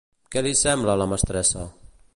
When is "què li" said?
0.35-0.53